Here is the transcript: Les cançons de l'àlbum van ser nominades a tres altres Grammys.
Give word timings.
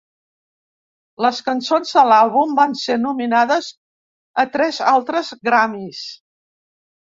Les 1.25 1.41
cançons 1.49 1.91
de 1.97 2.05
l'àlbum 2.13 2.57
van 2.61 2.75
ser 2.85 2.97
nominades 3.03 3.69
a 4.45 4.49
tres 4.59 4.83
altres 4.97 5.33
Grammys. 5.51 6.05